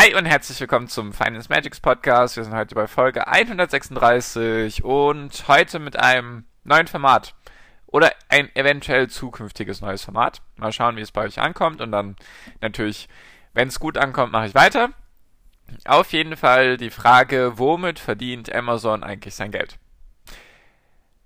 Hi 0.00 0.14
und 0.14 0.24
herzlich 0.24 0.58
willkommen 0.58 0.88
zum 0.88 1.12
Finance 1.12 1.50
Magics 1.50 1.78
Podcast. 1.78 2.38
Wir 2.38 2.44
sind 2.44 2.54
heute 2.54 2.74
bei 2.74 2.86
Folge 2.86 3.26
136 3.26 4.82
und 4.82 5.46
heute 5.46 5.78
mit 5.78 5.98
einem 5.98 6.46
neuen 6.64 6.86
Format 6.86 7.34
oder 7.86 8.10
ein 8.30 8.48
eventuell 8.56 9.10
zukünftiges 9.10 9.82
neues 9.82 10.02
Format. 10.02 10.40
Mal 10.56 10.72
schauen, 10.72 10.96
wie 10.96 11.02
es 11.02 11.12
bei 11.12 11.26
euch 11.26 11.38
ankommt 11.38 11.82
und 11.82 11.92
dann 11.92 12.16
natürlich, 12.62 13.10
wenn 13.52 13.68
es 13.68 13.78
gut 13.78 13.98
ankommt, 13.98 14.32
mache 14.32 14.46
ich 14.46 14.54
weiter. 14.54 14.88
Auf 15.84 16.12
jeden 16.12 16.38
Fall 16.38 16.78
die 16.78 16.88
Frage, 16.88 17.58
womit 17.58 17.98
verdient 17.98 18.50
Amazon 18.54 19.04
eigentlich 19.04 19.34
sein 19.34 19.50
Geld? 19.50 19.76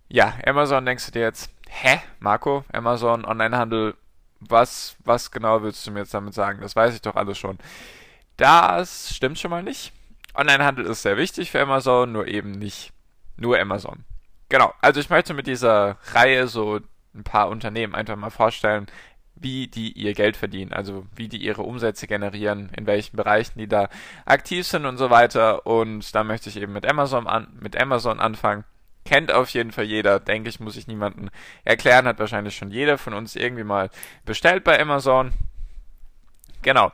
Ja, 0.09 0.34
Amazon 0.45 0.84
denkst 0.84 1.06
du 1.06 1.12
dir 1.12 1.23
jetzt, 1.23 1.48
hä, 1.68 2.01
Marco, 2.18 2.65
Amazon 2.73 3.24
Onlinehandel, 3.24 3.95
was, 4.41 4.96
was 5.04 5.30
genau 5.30 5.62
willst 5.62 5.87
du 5.87 5.93
mir 5.93 6.01
jetzt 6.01 6.12
damit 6.12 6.34
sagen? 6.34 6.60
Das 6.60 6.74
weiß 6.74 6.93
ich 6.93 7.02
doch 7.02 7.15
alles 7.15 7.38
schon. 7.38 7.56
Das 8.37 9.15
stimmt 9.15 9.38
schon 9.38 9.51
mal 9.51 9.62
nicht. 9.62 9.93
Onlinehandel 10.34 10.87
ist 10.87 11.02
sehr 11.02 11.16
wichtig 11.16 11.51
für 11.51 11.61
Amazon, 11.61 12.11
nur 12.12 12.27
eben 12.27 12.52
nicht 12.52 12.93
nur 13.37 13.59
Amazon. 13.59 14.04
Genau, 14.49 14.73
also 14.80 15.01
ich 15.01 15.10
möchte 15.10 15.35
mit 15.35 15.46
dieser 15.46 15.99
Reihe 16.13 16.49
so 16.49 16.80
ein 17.15 17.24
paar 17.24 17.49
Unternehmen 17.49 17.95
einfach 17.95 18.16
mal 18.16 18.30
vorstellen, 18.30 18.87
wie 19.37 19.68
die 19.68 19.93
ihr 19.93 20.15
Geld 20.15 20.37
verdienen, 20.37 20.73
also 20.73 21.07
wie 21.15 21.29
die 21.29 21.38
ihre 21.38 21.63
Umsätze 21.63 22.07
generieren, 22.07 22.71
in 22.76 22.87
welchen 22.87 23.16
Bereichen 23.16 23.59
die 23.59 23.66
da 23.66 23.88
aktiv 24.24 24.66
sind 24.66 24.87
und 24.87 24.96
so 24.96 25.10
weiter. 25.10 25.66
Und 25.66 26.15
da 26.15 26.24
möchte 26.24 26.48
ich 26.48 26.57
eben 26.57 26.73
mit 26.73 26.87
Amazon 26.87 27.26
an, 27.26 27.48
mit 27.60 27.80
Amazon 27.80 28.21
anfangen. 28.21 28.65
Kennt 29.04 29.32
auf 29.32 29.51
jeden 29.51 29.73
Fall 29.73 29.85
jeder, 29.85 30.19
denke 30.19 30.48
ich, 30.48 30.60
muss 30.60 30.76
ich 30.76 30.87
niemanden 30.87 31.30
erklären, 31.65 32.07
hat 32.07 32.19
wahrscheinlich 32.19 32.57
schon 32.57 32.71
jeder 32.71 32.96
von 32.96 33.13
uns 33.13 33.37
irgendwie 33.37 33.65
mal 33.65 33.91
bestellt 34.24 34.65
bei 34.65 34.80
Amazon. 34.80 35.32
Genau. 36.63 36.91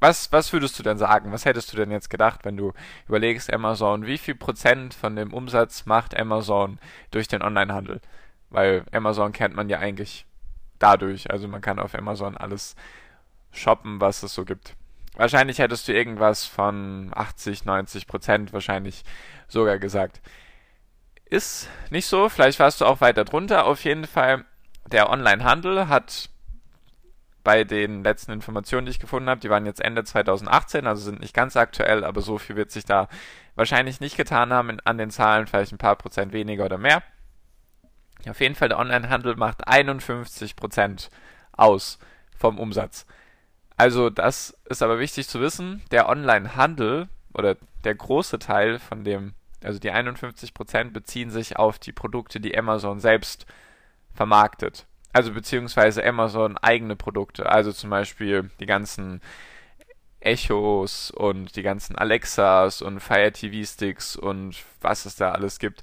Was, 0.00 0.30
was 0.32 0.52
würdest 0.52 0.78
du 0.78 0.82
denn 0.82 0.98
sagen? 0.98 1.32
Was 1.32 1.44
hättest 1.44 1.72
du 1.72 1.76
denn 1.76 1.90
jetzt 1.90 2.10
gedacht, 2.10 2.44
wenn 2.44 2.56
du 2.56 2.72
überlegst, 3.08 3.52
Amazon, 3.52 4.06
wie 4.06 4.18
viel 4.18 4.34
Prozent 4.36 4.94
von 4.94 5.16
dem 5.16 5.32
Umsatz 5.32 5.86
macht 5.86 6.16
Amazon 6.16 6.78
durch 7.10 7.26
den 7.26 7.42
Onlinehandel? 7.42 8.00
Weil 8.50 8.84
Amazon 8.92 9.32
kennt 9.32 9.54
man 9.54 9.68
ja 9.68 9.78
eigentlich 9.78 10.26
dadurch. 10.78 11.30
Also 11.30 11.48
man 11.48 11.60
kann 11.60 11.78
auf 11.78 11.94
Amazon 11.94 12.36
alles 12.36 12.76
shoppen, 13.50 14.00
was 14.00 14.22
es 14.22 14.34
so 14.34 14.44
gibt. 14.44 14.74
Wahrscheinlich 15.16 15.58
hättest 15.58 15.88
du 15.88 15.92
irgendwas 15.92 16.44
von 16.44 17.10
80, 17.12 17.64
90 17.64 18.06
Prozent 18.06 18.52
wahrscheinlich 18.52 19.02
sogar 19.48 19.78
gesagt. 19.80 20.20
Ist 21.24 21.68
nicht 21.90 22.06
so, 22.06 22.28
vielleicht 22.28 22.60
warst 22.60 22.80
du 22.80 22.84
auch 22.86 23.00
weiter 23.00 23.24
drunter. 23.24 23.66
Auf 23.66 23.82
jeden 23.84 24.06
Fall, 24.06 24.44
der 24.86 25.10
Onlinehandel 25.10 25.88
hat 25.88 26.30
bei 27.44 27.64
den 27.64 28.04
letzten 28.04 28.32
Informationen, 28.32 28.86
die 28.86 28.90
ich 28.90 28.98
gefunden 28.98 29.28
habe, 29.28 29.40
die 29.40 29.50
waren 29.50 29.66
jetzt 29.66 29.80
Ende 29.80 30.04
2018, 30.04 30.86
also 30.86 31.02
sind 31.02 31.20
nicht 31.20 31.34
ganz 31.34 31.56
aktuell, 31.56 32.04
aber 32.04 32.20
so 32.20 32.38
viel 32.38 32.56
wird 32.56 32.70
sich 32.70 32.84
da 32.84 33.08
wahrscheinlich 33.54 34.00
nicht 34.00 34.16
getan 34.16 34.52
haben 34.52 34.78
an 34.84 34.98
den 34.98 35.10
Zahlen, 35.10 35.46
vielleicht 35.46 35.72
ein 35.72 35.78
paar 35.78 35.96
Prozent 35.96 36.32
weniger 36.32 36.64
oder 36.64 36.78
mehr. 36.78 37.02
Auf 38.28 38.40
jeden 38.40 38.54
Fall, 38.54 38.68
der 38.68 38.78
Onlinehandel 38.78 39.36
macht 39.36 39.66
51 39.66 40.56
Prozent 40.56 41.10
aus 41.52 41.98
vom 42.36 42.58
Umsatz. 42.58 43.06
Also 43.76 44.10
das 44.10 44.56
ist 44.64 44.82
aber 44.82 44.98
wichtig 44.98 45.28
zu 45.28 45.40
wissen, 45.40 45.82
der 45.90 46.08
Onlinehandel 46.08 47.08
oder 47.32 47.56
der 47.84 47.94
große 47.94 48.38
Teil 48.40 48.78
von 48.80 49.04
dem, 49.04 49.34
also 49.62 49.78
die 49.78 49.92
51 49.92 50.52
Prozent 50.52 50.92
beziehen 50.92 51.30
sich 51.30 51.56
auf 51.56 51.78
die 51.78 51.92
Produkte, 51.92 52.40
die 52.40 52.58
Amazon 52.58 52.98
selbst 52.98 53.46
vermarktet 54.12 54.86
also 55.18 55.32
beziehungsweise 55.32 56.06
Amazon 56.06 56.56
eigene 56.58 56.94
Produkte, 56.94 57.50
also 57.50 57.72
zum 57.72 57.90
Beispiel 57.90 58.52
die 58.60 58.66
ganzen 58.66 59.20
Echos 60.20 61.10
und 61.10 61.56
die 61.56 61.62
ganzen 61.62 61.98
Alexas 61.98 62.82
und 62.82 63.00
Fire 63.00 63.32
TV 63.32 63.66
Sticks 63.66 64.14
und 64.14 64.54
was 64.80 65.06
es 65.06 65.16
da 65.16 65.32
alles 65.32 65.58
gibt. 65.58 65.82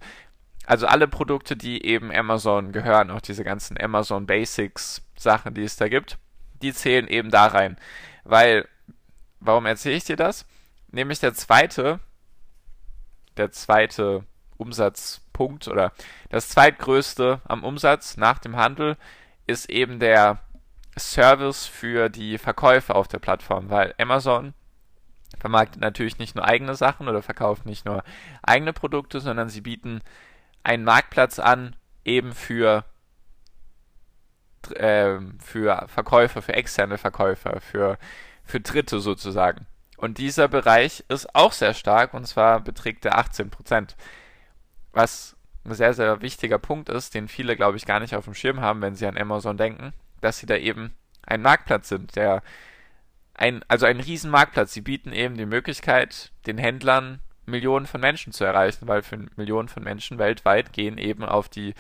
Also 0.66 0.88
alle 0.88 1.10
Produkte, 1.10 1.58
die 1.58 1.84
eben 1.84 2.14
Amazon 2.14 2.72
gehören, 2.72 3.12
auch 3.12 3.20
diese 3.20 3.44
ganzen 3.44 3.78
Amazon 3.78 4.26
Basics 4.26 5.02
Sachen, 5.18 5.54
die 5.54 5.64
es 5.64 5.76
da 5.76 5.90
gibt, 5.90 6.18
die 6.62 6.74
zählen 6.74 7.10
eben 7.10 7.30
da 7.30 7.48
rein. 7.48 7.76
Weil, 8.24 8.70
warum 9.42 9.66
erzähle 9.66 9.98
ich 9.98 10.06
dir 10.06 10.16
das? 10.16 10.46
Nämlich 10.92 11.20
der 11.20 11.34
zweite, 11.34 12.00
der 13.36 13.52
zweite 13.52 14.24
Umsatzpunkt 14.56 15.68
oder 15.68 15.92
das 16.30 16.48
zweitgrößte 16.48 17.42
am 17.44 17.66
Umsatz 17.66 18.16
nach 18.16 18.40
dem 18.40 18.56
Handel 18.56 18.96
ist 19.48 19.70
eben 19.70 20.00
der 20.00 20.40
Service 20.98 21.66
für 21.66 22.10
die 22.10 22.38
Verkäufer 22.38 22.96
auf 22.96 23.08
der 23.08 23.20
Plattform, 23.20 23.70
weil 23.70 23.94
Amazon 23.98 24.54
vermarktet 25.40 25.82
natürlich 25.82 26.18
nicht 26.18 26.36
nur 26.36 26.46
eigene 26.46 26.76
Sachen 26.76 27.08
oder 27.08 27.22
verkauft 27.22 27.66
nicht 27.66 27.86
nur 27.86 28.04
eigene 28.42 28.74
Produkte, 28.74 29.20
sondern 29.20 29.50
sie 29.50 29.62
bieten 29.62 30.02
einen 30.64 30.84
Marktplatz 30.84 31.40
an, 31.40 31.76
eben 32.06 32.34
für, 32.34 32.86
äh, 34.76 35.18
für 35.44 35.86
Verkäufer, 35.88 36.42
für 36.42 36.54
externe 36.54 36.98
Verkäufer, 36.98 37.60
für, 37.60 37.98
für 38.44 38.62
Dritte 38.62 39.00
sozusagen. 39.00 39.68
Und 39.98 40.18
dieser 40.18 40.48
Bereich 40.48 41.04
ist 41.10 41.36
auch 41.36 41.52
sehr 41.52 41.74
stark 41.74 42.14
und 42.14 42.26
zwar 42.26 42.62
beträgt 42.62 43.06
er 43.06 43.18
18 43.18 43.50
Prozent. 43.50 43.96
Was 44.92 45.35
ein 45.66 45.74
sehr, 45.74 45.94
sehr 45.94 46.22
wichtiger 46.22 46.60
Punkt 46.60 46.90
ist, 46.90 47.14
den 47.14 47.28
viele, 47.28 47.56
glaube 47.56 47.78
ich, 47.78 47.86
gar 47.86 48.00
nicht 48.00 48.16
auf 48.16 48.26
dem 48.26 48.34
Schirm 48.34 48.62
haben, 48.62 48.82
wenn 48.82 48.96
sie 48.96 49.08
an 49.08 49.18
Amazon 49.18 49.58
denken, 49.58 49.94
dass 50.22 50.38
sie 50.38 50.46
da 50.46 50.56
eben 50.56 50.94
ein 51.26 51.42
Marktplatz 51.42 51.90
sind, 51.90 52.16
der 52.16 52.44
ein, 53.34 53.64
also 53.68 53.86
ein 53.86 54.00
Riesenmarktplatz. 54.00 54.74
Sie 54.74 54.82
bieten 54.82 55.12
eben 55.12 55.36
die 55.36 55.46
Möglichkeit, 55.46 56.32
den 56.46 56.58
Händlern 56.58 57.20
Millionen 57.46 57.86
von 57.86 58.02
Menschen 58.02 58.32
zu 58.32 58.44
erreichen, 58.44 58.88
weil 58.88 59.04
für 59.04 59.18
Millionen 59.36 59.68
von 59.68 59.84
Menschen 59.84 60.18
weltweit 60.18 60.74
gehen 60.74 60.98
eben 60.98 61.24
auf 61.24 61.50
die 61.50 61.74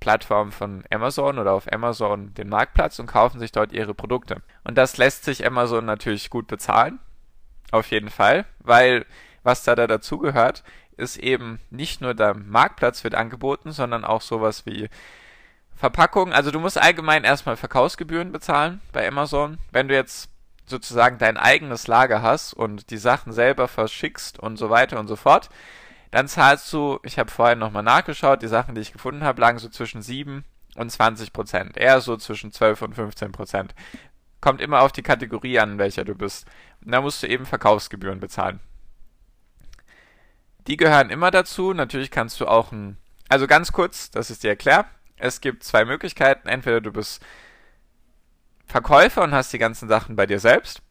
Plattform 0.00 0.50
von 0.50 0.84
Amazon 0.90 1.38
oder 1.38 1.52
auf 1.52 1.72
Amazon 1.72 2.34
den 2.34 2.48
Marktplatz 2.48 2.98
und 2.98 3.06
kaufen 3.06 3.38
sich 3.38 3.52
dort 3.52 3.72
ihre 3.72 3.94
Produkte. 3.94 4.42
Und 4.64 4.76
das 4.76 4.96
lässt 4.96 5.24
sich 5.24 5.46
Amazon 5.46 5.84
natürlich 5.84 6.28
gut 6.28 6.48
bezahlen. 6.48 6.98
Auf 7.70 7.90
jeden 7.90 8.10
Fall, 8.10 8.44
weil 8.58 9.06
was 9.44 9.64
da, 9.64 9.74
da 9.74 9.86
dazugehört, 9.86 10.62
ist 10.96 11.16
eben 11.16 11.60
nicht 11.70 12.00
nur 12.00 12.14
der 12.14 12.34
Marktplatz 12.34 13.04
wird 13.04 13.14
angeboten, 13.14 13.72
sondern 13.72 14.04
auch 14.04 14.20
sowas 14.20 14.66
wie 14.66 14.88
Verpackung. 15.74 16.32
Also 16.32 16.50
du 16.50 16.60
musst 16.60 16.80
allgemein 16.80 17.24
erstmal 17.24 17.56
Verkaufsgebühren 17.56 18.32
bezahlen 18.32 18.80
bei 18.92 19.06
Amazon. 19.06 19.58
Wenn 19.72 19.88
du 19.88 19.94
jetzt 19.94 20.30
sozusagen 20.66 21.18
dein 21.18 21.36
eigenes 21.36 21.86
Lager 21.86 22.22
hast 22.22 22.54
und 22.54 22.90
die 22.90 22.98
Sachen 22.98 23.32
selber 23.32 23.68
verschickst 23.68 24.38
und 24.38 24.56
so 24.56 24.70
weiter 24.70 24.98
und 25.00 25.08
so 25.08 25.16
fort, 25.16 25.50
dann 26.12 26.28
zahlst 26.28 26.72
du, 26.72 26.98
ich 27.02 27.18
habe 27.18 27.30
vorhin 27.30 27.58
nochmal 27.58 27.82
nachgeschaut, 27.82 28.42
die 28.42 28.48
Sachen, 28.48 28.74
die 28.74 28.80
ich 28.80 28.92
gefunden 28.92 29.24
habe, 29.24 29.40
lagen 29.40 29.58
so 29.58 29.68
zwischen 29.68 30.02
7 30.02 30.44
und 30.76 30.90
20 30.90 31.32
Prozent. 31.32 31.76
Eher 31.76 32.00
so 32.00 32.16
zwischen 32.16 32.52
12 32.52 32.82
und 32.82 32.94
15 32.94 33.32
Prozent. 33.32 33.74
Kommt 34.40 34.60
immer 34.60 34.82
auf 34.82 34.92
die 34.92 35.02
Kategorie 35.02 35.58
an, 35.58 35.72
in 35.72 35.78
welcher 35.78 36.04
du 36.04 36.14
bist. 36.14 36.46
Und 36.84 36.92
da 36.92 37.00
musst 37.00 37.22
du 37.22 37.28
eben 37.28 37.46
Verkaufsgebühren 37.46 38.20
bezahlen. 38.20 38.60
Die 40.66 40.76
gehören 40.76 41.10
immer 41.10 41.30
dazu. 41.30 41.72
Natürlich 41.72 42.10
kannst 42.10 42.40
du 42.40 42.46
auch 42.46 42.72
ein. 42.72 42.96
Also 43.28 43.46
ganz 43.46 43.72
kurz, 43.72 44.10
dass 44.10 44.30
ich 44.30 44.38
dir 44.38 44.50
erkläre. 44.50 44.84
Es 45.16 45.40
gibt 45.40 45.64
zwei 45.64 45.84
Möglichkeiten. 45.84 46.48
Entweder 46.48 46.80
du 46.80 46.92
bist 46.92 47.24
Verkäufer 48.66 49.22
und 49.22 49.32
hast 49.32 49.52
die 49.52 49.58
ganzen 49.58 49.88
Sachen 49.88 50.16
bei 50.16 50.26
dir 50.26 50.38
selbst. 50.38 50.82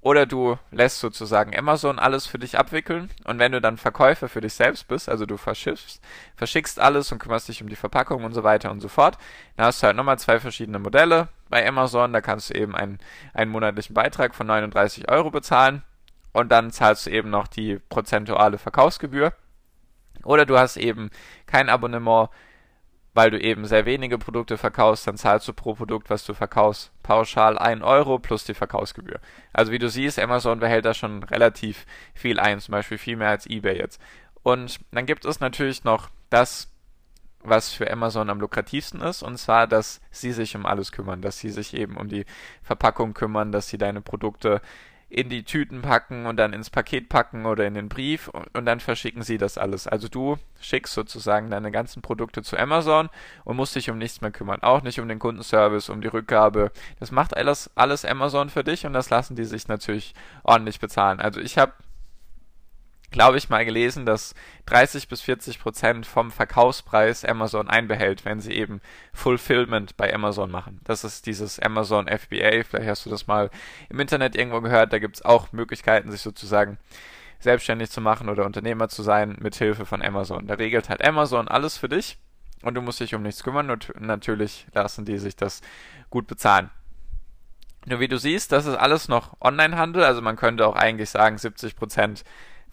Oder 0.00 0.24
du 0.26 0.56
lässt 0.70 1.00
sozusagen 1.00 1.56
Amazon 1.56 1.98
alles 1.98 2.26
für 2.26 2.38
dich 2.38 2.58
abwickeln. 2.58 3.10
Und 3.24 3.40
wenn 3.40 3.50
du 3.52 3.60
dann 3.60 3.76
Verkäufer 3.76 4.28
für 4.28 4.40
dich 4.40 4.54
selbst 4.54 4.86
bist, 4.86 5.08
also 5.08 5.26
du 5.26 5.36
verschiffst, 5.36 6.00
verschickst 6.36 6.78
alles 6.78 7.10
und 7.10 7.18
kümmerst 7.18 7.48
dich 7.48 7.60
um 7.60 7.68
die 7.68 7.74
Verpackung 7.74 8.22
und 8.22 8.32
so 8.32 8.44
weiter 8.44 8.70
und 8.70 8.80
so 8.80 8.88
fort, 8.88 9.18
dann 9.56 9.66
hast 9.66 9.82
du 9.82 9.88
halt 9.88 9.96
nochmal 9.96 10.18
zwei 10.18 10.38
verschiedene 10.38 10.78
Modelle 10.78 11.28
bei 11.48 11.66
Amazon. 11.66 12.12
Da 12.12 12.20
kannst 12.20 12.50
du 12.50 12.54
eben 12.54 12.76
einen, 12.76 13.00
einen 13.34 13.50
monatlichen 13.50 13.94
Beitrag 13.94 14.34
von 14.36 14.46
39 14.46 15.10
Euro 15.10 15.30
bezahlen 15.30 15.82
und 16.36 16.50
dann 16.50 16.70
zahlst 16.70 17.06
du 17.06 17.10
eben 17.10 17.30
noch 17.30 17.48
die 17.48 17.78
prozentuale 17.88 18.58
Verkaufsgebühr. 18.58 19.32
Oder 20.22 20.44
du 20.44 20.58
hast 20.58 20.76
eben 20.76 21.08
kein 21.46 21.70
Abonnement, 21.70 22.28
weil 23.14 23.30
du 23.30 23.40
eben 23.40 23.64
sehr 23.64 23.86
wenige 23.86 24.18
Produkte 24.18 24.58
verkaufst, 24.58 25.06
dann 25.06 25.16
zahlst 25.16 25.48
du 25.48 25.54
pro 25.54 25.72
Produkt, 25.72 26.10
was 26.10 26.26
du 26.26 26.34
verkaufst, 26.34 26.92
pauschal 27.02 27.58
1 27.58 27.82
Euro 27.82 28.18
plus 28.18 28.44
die 28.44 28.52
Verkaufsgebühr. 28.52 29.18
Also 29.54 29.72
wie 29.72 29.78
du 29.78 29.88
siehst, 29.88 30.18
Amazon 30.18 30.60
behält 30.60 30.84
da 30.84 30.92
schon 30.92 31.22
relativ 31.22 31.86
viel 32.12 32.38
ein, 32.38 32.60
zum 32.60 32.72
Beispiel 32.72 32.98
viel 32.98 33.16
mehr 33.16 33.30
als 33.30 33.46
eBay 33.46 33.78
jetzt. 33.78 33.98
Und 34.42 34.80
dann 34.92 35.06
gibt 35.06 35.24
es 35.24 35.40
natürlich 35.40 35.84
noch 35.84 36.10
das, 36.28 36.70
was 37.40 37.72
für 37.72 37.90
Amazon 37.90 38.28
am 38.28 38.40
lukrativsten 38.40 39.00
ist, 39.00 39.22
und 39.22 39.38
zwar, 39.38 39.66
dass 39.66 40.02
sie 40.10 40.32
sich 40.32 40.54
um 40.54 40.66
alles 40.66 40.92
kümmern, 40.92 41.22
dass 41.22 41.38
sie 41.38 41.48
sich 41.48 41.72
eben 41.72 41.96
um 41.96 42.08
die 42.08 42.26
Verpackung 42.62 43.14
kümmern, 43.14 43.52
dass 43.52 43.68
sie 43.68 43.78
deine 43.78 44.02
Produkte 44.02 44.60
in 45.08 45.28
die 45.28 45.44
Tüten 45.44 45.82
packen 45.82 46.26
und 46.26 46.36
dann 46.36 46.52
ins 46.52 46.68
Paket 46.68 47.08
packen 47.08 47.46
oder 47.46 47.64
in 47.66 47.74
den 47.74 47.88
Brief 47.88 48.26
und, 48.28 48.46
und, 48.56 48.66
dann 48.66 48.80
verschicken 48.80 49.22
sie 49.22 49.38
das 49.38 49.56
alles. 49.56 49.86
Also 49.86 50.08
du 50.08 50.36
schickst 50.60 50.94
sozusagen 50.94 51.48
deine 51.48 51.70
ganzen 51.70 52.02
Produkte 52.02 52.42
zu 52.42 52.58
Amazon 52.58 53.08
und 53.44 53.56
musst 53.56 53.76
dich 53.76 53.88
um 53.88 53.98
nichts 53.98 54.20
mehr 54.20 54.32
kümmern. 54.32 54.62
Auch 54.62 54.82
nicht 54.82 54.98
um 54.98 55.08
den 55.08 55.20
Kundenservice, 55.20 55.90
um 55.90 56.00
die 56.00 56.08
Rückgabe. 56.08 56.72
Das 56.98 57.12
macht 57.12 57.36
alles, 57.36 57.70
alles 57.76 58.04
Amazon 58.04 58.50
für 58.50 58.64
dich 58.64 58.84
und 58.84 58.94
das 58.94 59.10
lassen 59.10 59.36
die 59.36 59.44
sich 59.44 59.68
natürlich 59.68 60.12
ordentlich 60.42 60.80
bezahlen. 60.80 61.20
Also 61.20 61.40
ich 61.40 61.56
habe 61.56 61.72
glaube 63.16 63.38
ich, 63.38 63.48
mal 63.48 63.64
gelesen, 63.64 64.04
dass 64.04 64.34
30 64.66 65.08
bis 65.08 65.22
40 65.22 65.58
Prozent 65.58 66.04
vom 66.04 66.30
Verkaufspreis 66.30 67.24
Amazon 67.24 67.66
einbehält, 67.66 68.26
wenn 68.26 68.40
sie 68.40 68.52
eben 68.52 68.82
Fulfillment 69.14 69.96
bei 69.96 70.14
Amazon 70.14 70.50
machen. 70.50 70.82
Das 70.84 71.02
ist 71.02 71.24
dieses 71.24 71.58
Amazon 71.58 72.08
FBA, 72.08 72.62
vielleicht 72.62 72.86
hast 72.86 73.06
du 73.06 73.10
das 73.10 73.26
mal 73.26 73.48
im 73.88 74.00
Internet 74.00 74.36
irgendwo 74.36 74.60
gehört, 74.60 74.92
da 74.92 74.98
gibt 74.98 75.16
es 75.16 75.24
auch 75.24 75.50
Möglichkeiten, 75.52 76.10
sich 76.10 76.20
sozusagen 76.20 76.76
selbstständig 77.38 77.90
zu 77.90 78.02
machen 78.02 78.28
oder 78.28 78.44
Unternehmer 78.44 78.90
zu 78.90 79.02
sein 79.02 79.36
mit 79.40 79.54
Hilfe 79.54 79.86
von 79.86 80.02
Amazon. 80.02 80.46
Da 80.46 80.52
regelt 80.52 80.90
halt 80.90 81.02
Amazon 81.02 81.48
alles 81.48 81.78
für 81.78 81.88
dich 81.88 82.18
und 82.64 82.74
du 82.74 82.82
musst 82.82 83.00
dich 83.00 83.14
um 83.14 83.22
nichts 83.22 83.42
kümmern 83.42 83.70
und 83.70 83.98
natürlich 83.98 84.66
lassen 84.74 85.06
die 85.06 85.16
sich 85.16 85.36
das 85.36 85.62
gut 86.10 86.26
bezahlen. 86.26 86.68
Nur 87.86 87.98
wie 87.98 88.08
du 88.08 88.18
siehst, 88.18 88.52
das 88.52 88.66
ist 88.66 88.76
alles 88.76 89.08
noch 89.08 89.40
Onlinehandel, 89.40 90.04
also 90.04 90.20
man 90.20 90.36
könnte 90.36 90.66
auch 90.66 90.76
eigentlich 90.76 91.08
sagen 91.08 91.38
70 91.38 91.76
Prozent 91.76 92.22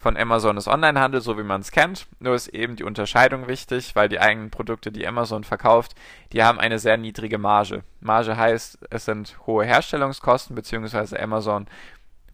von 0.04 0.18
Amazon 0.18 0.58
ist 0.58 0.68
Onlinehandel, 0.68 1.22
so 1.22 1.38
wie 1.38 1.42
man 1.42 1.62
es 1.62 1.70
kennt. 1.70 2.06
Nur 2.20 2.34
ist 2.34 2.48
eben 2.48 2.76
die 2.76 2.84
Unterscheidung 2.84 3.48
wichtig, 3.48 3.96
weil 3.96 4.10
die 4.10 4.20
eigenen 4.20 4.50
Produkte, 4.50 4.92
die 4.92 5.06
Amazon 5.06 5.44
verkauft, 5.44 5.94
die 6.34 6.44
haben 6.44 6.60
eine 6.60 6.78
sehr 6.78 6.98
niedrige 6.98 7.38
Marge. 7.38 7.84
Marge 8.00 8.36
heißt, 8.36 8.80
es 8.90 9.06
sind 9.06 9.38
hohe 9.46 9.64
Herstellungskosten, 9.64 10.54
beziehungsweise 10.54 11.18
Amazon 11.18 11.68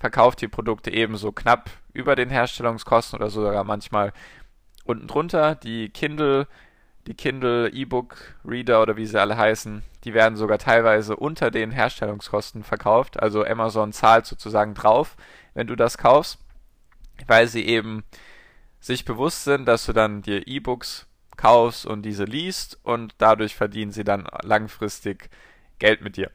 verkauft 0.01 0.41
die 0.41 0.49
Produkte 0.49 0.91
ebenso 0.91 1.31
knapp 1.31 1.71
über 1.93 2.17
den 2.17 2.29
Herstellungskosten 2.29 3.21
oder 3.21 3.31
sogar 3.31 3.63
manchmal 3.63 4.13
unten 4.85 5.07
drunter. 5.07 5.55
Die 5.55 5.91
Kindle, 5.91 6.49
die 7.07 7.15
Kindle 7.15 7.69
E-Book 7.69 8.17
Reader 8.45 8.83
oder 8.83 8.97
wie 8.97 9.07
sie 9.07 9.21
alle 9.21 9.37
heißen, 9.37 9.85
die 10.03 10.13
werden 10.13 10.35
sogar 10.35 10.59
teilweise 10.59 11.15
unter 11.15 11.53
den 11.53 11.71
Herstellungskosten 11.71 12.65
verkauft. 12.65 13.23
Also 13.23 13.45
Amazon 13.45 13.93
zahlt 13.93 14.27
sozusagen 14.27 14.75
drauf, 14.75 15.15
wenn 15.55 15.69
du 15.69 15.77
das 15.77 15.99
kaufst 15.99 16.41
weil 17.27 17.47
sie 17.49 17.65
eben 17.67 18.05
sich 18.81 19.05
bewusst 19.05 19.45
sind, 19.45 19.67
dass 19.67 19.87
du 19.87 19.93
dann 19.93 20.23
dir 20.23 20.47
E-Books 20.47 21.07
kaufst 21.37 21.87
und 21.87 22.03
diese 22.03 22.25
liest 22.25 22.79
und 22.83 23.15
dadurch 23.19 23.55
verdienen 23.55 23.93
sie 23.93 24.05
dann 24.05 24.27
langfristig 24.43 25.31
Geld 25.79 26.03
mit 26.03 26.17
dir. 26.17 26.31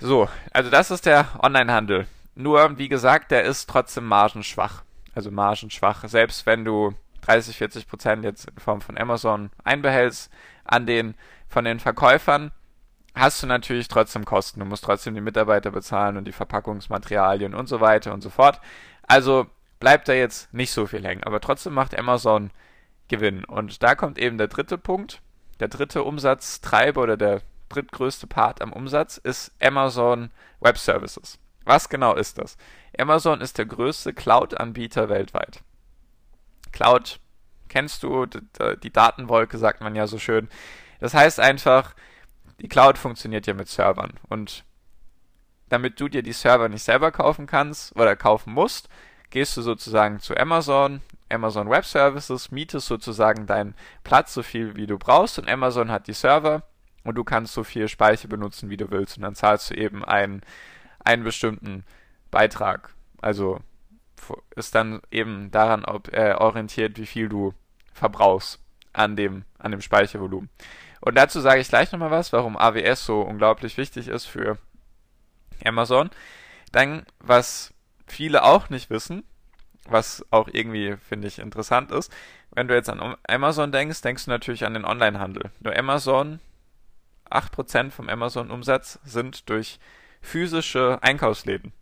So, 0.00 0.28
also 0.52 0.70
das 0.70 0.90
ist 0.90 1.06
der 1.06 1.28
Onlinehandel. 1.42 2.06
Nur, 2.34 2.78
wie 2.78 2.88
gesagt, 2.88 3.30
der 3.30 3.44
ist 3.44 3.68
trotzdem 3.70 4.06
margenschwach. 4.06 4.82
Also 5.14 5.30
margenschwach. 5.30 6.04
Selbst 6.08 6.46
wenn 6.46 6.64
du 6.64 6.94
30, 7.22 7.56
40 7.56 7.88
Prozent 7.88 8.24
jetzt 8.24 8.50
in 8.50 8.58
Form 8.58 8.80
von 8.80 8.98
Amazon 8.98 9.50
einbehältst 9.62 10.32
an 10.64 10.86
den, 10.86 11.14
von 11.48 11.64
den 11.64 11.78
Verkäufern, 11.78 12.50
hast 13.14 13.42
du 13.42 13.46
natürlich 13.46 13.88
trotzdem 13.88 14.24
Kosten. 14.24 14.60
Du 14.60 14.66
musst 14.66 14.84
trotzdem 14.84 15.14
die 15.14 15.20
Mitarbeiter 15.20 15.70
bezahlen 15.70 16.16
und 16.16 16.26
die 16.26 16.32
Verpackungsmaterialien 16.32 17.54
und 17.54 17.68
so 17.68 17.80
weiter 17.80 18.12
und 18.12 18.22
so 18.22 18.30
fort. 18.30 18.60
Also 19.06 19.46
bleibt 19.80 20.08
da 20.08 20.12
jetzt 20.12 20.52
nicht 20.52 20.72
so 20.72 20.86
viel 20.86 21.04
hängen. 21.04 21.24
Aber 21.24 21.40
trotzdem 21.40 21.74
macht 21.74 21.98
Amazon 21.98 22.50
Gewinn. 23.08 23.44
Und 23.44 23.82
da 23.82 23.94
kommt 23.94 24.18
eben 24.18 24.38
der 24.38 24.48
dritte 24.48 24.78
Punkt. 24.78 25.20
Der 25.60 25.68
dritte 25.68 26.02
Umsatztreiber 26.02 27.02
oder 27.02 27.16
der 27.16 27.42
drittgrößte 27.68 28.26
Part 28.26 28.60
am 28.60 28.72
Umsatz 28.72 29.18
ist 29.18 29.52
Amazon 29.60 30.30
Web 30.60 30.78
Services. 30.78 31.38
Was 31.64 31.88
genau 31.88 32.14
ist 32.14 32.38
das? 32.38 32.56
Amazon 32.98 33.40
ist 33.40 33.58
der 33.58 33.66
größte 33.66 34.12
Cloud-Anbieter 34.12 35.08
weltweit. 35.08 35.62
Cloud 36.72 37.20
kennst 37.68 38.02
du, 38.02 38.26
die 38.26 38.92
Datenwolke 38.92 39.58
sagt 39.58 39.80
man 39.80 39.94
ja 39.96 40.06
so 40.06 40.18
schön. 40.18 40.48
Das 41.00 41.14
heißt 41.14 41.40
einfach, 41.40 41.94
die 42.60 42.68
Cloud 42.68 42.98
funktioniert 42.98 43.46
ja 43.46 43.54
mit 43.54 43.68
Servern. 43.68 44.12
Und 44.28 44.64
damit 45.68 45.98
du 45.98 46.08
dir 46.08 46.22
die 46.22 46.32
Server 46.32 46.68
nicht 46.68 46.84
selber 46.84 47.10
kaufen 47.10 47.46
kannst 47.46 47.96
oder 47.96 48.14
kaufen 48.14 48.52
musst, 48.52 48.88
gehst 49.30 49.56
du 49.56 49.62
sozusagen 49.62 50.20
zu 50.20 50.36
Amazon, 50.36 51.00
Amazon 51.28 51.68
Web 51.68 51.84
Services, 51.84 52.50
mietest 52.50 52.86
sozusagen 52.86 53.46
deinen 53.46 53.74
Platz 54.04 54.34
so 54.34 54.42
viel 54.42 54.76
wie 54.76 54.86
du 54.86 54.98
brauchst 54.98 55.38
und 55.38 55.48
Amazon 55.48 55.90
hat 55.90 56.06
die 56.06 56.12
Server 56.12 56.62
und 57.02 57.16
du 57.16 57.24
kannst 57.24 57.52
so 57.52 57.64
viel 57.64 57.88
Speicher 57.88 58.28
benutzen, 58.28 58.70
wie 58.70 58.76
du 58.76 58.90
willst 58.90 59.16
und 59.16 59.22
dann 59.22 59.34
zahlst 59.34 59.70
du 59.70 59.74
eben 59.74 60.04
einen, 60.04 60.42
einen 61.04 61.24
bestimmten 61.24 61.84
Beitrag. 62.30 62.94
Also 63.20 63.60
ist 64.56 64.74
dann 64.74 65.02
eben 65.10 65.50
daran 65.50 65.84
ob, 65.84 66.12
äh, 66.12 66.34
orientiert, 66.34 66.98
wie 66.98 67.06
viel 67.06 67.28
du 67.28 67.52
verbrauchst 67.92 68.60
an 68.92 69.16
dem, 69.16 69.44
an 69.58 69.70
dem 69.70 69.80
Speichervolumen. 69.80 70.48
Und 71.00 71.16
dazu 71.16 71.40
sage 71.40 71.60
ich 71.60 71.68
gleich 71.68 71.92
nochmal 71.92 72.10
was, 72.10 72.32
warum 72.32 72.56
AWS 72.56 73.04
so 73.04 73.20
unglaublich 73.20 73.76
wichtig 73.76 74.08
ist 74.08 74.24
für 74.24 74.56
Amazon. 75.64 76.08
Dann, 76.72 77.04
was 77.20 77.73
viele 78.06 78.44
auch 78.44 78.70
nicht 78.70 78.90
wissen, 78.90 79.24
was 79.86 80.24
auch 80.30 80.48
irgendwie, 80.50 80.96
finde 80.96 81.28
ich, 81.28 81.38
interessant 81.38 81.90
ist, 81.90 82.12
wenn 82.52 82.68
du 82.68 82.74
jetzt 82.74 82.88
an 82.88 83.16
Amazon 83.28 83.72
denkst, 83.72 84.00
denkst 84.00 84.26
du 84.26 84.30
natürlich 84.30 84.64
an 84.64 84.74
den 84.74 84.84
Onlinehandel. 84.84 85.50
Nur 85.60 85.76
Amazon, 85.76 86.40
8% 87.30 87.90
vom 87.90 88.08
Amazon-Umsatz 88.08 89.00
sind 89.04 89.48
durch 89.48 89.78
physische 90.20 90.98
Einkaufsläden. 91.02 91.72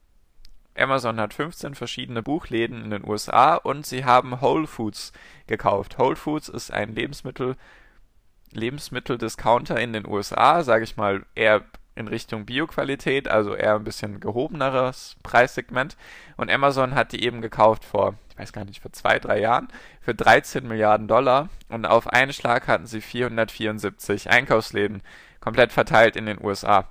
Amazon 0.75 1.21
hat 1.21 1.35
15 1.35 1.75
verschiedene 1.75 2.23
Buchläden 2.23 2.83
in 2.83 2.91
den 2.91 3.07
USA 3.07 3.57
und 3.57 3.85
sie 3.87 4.05
haben 4.05 4.41
Whole 4.41 4.67
Foods 4.67 5.13
gekauft. 5.47 5.99
Whole 5.99 6.17
Foods 6.17 6.49
ist 6.49 6.73
ein 6.73 6.95
Lebensmittel, 6.95 7.57
Lebensmitteldiscounter 8.53 9.79
in 9.79 9.93
den 9.93 10.07
USA, 10.07 10.63
sage 10.63 10.85
ich 10.85 10.97
mal 10.97 11.27
eher 11.35 11.63
in 11.95 12.09
Richtung 12.09 12.47
Bioqualität, 12.47 13.29
also 13.29 13.55
eher 13.55 13.75
ein 13.75 13.85
bisschen 13.85 14.21
gehobeneres 14.21 15.17
Preissegment. 15.23 15.97
Und 16.37 16.51
Amazon 16.51 16.95
hat 16.95 17.13
die 17.13 17.25
eben 17.25 17.43
gekauft 17.43 17.85
vor, 17.85 18.15
ich 18.31 18.39
weiß 18.39 18.53
gar 18.53 18.65
nicht, 18.65 18.81
vor 18.81 18.93
zwei, 18.93 19.19
drei 19.19 19.41
Jahren 19.41 19.69
für 20.01 20.15
13 20.15 20.67
Milliarden 20.67 21.09
Dollar. 21.09 21.49
Und 21.69 21.87
auf 21.87 22.07
einen 22.07 22.33
Schlag 22.33 22.67
hatten 22.67 22.87
sie 22.87 23.01
474 23.01 24.31
Einkaufsläden 24.31 25.03
komplett 25.41 25.73
verteilt 25.73 26.17
in 26.17 26.27
den 26.27 26.43
USA. 26.43 26.87